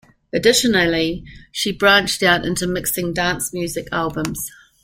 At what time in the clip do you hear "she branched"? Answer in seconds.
1.51-2.23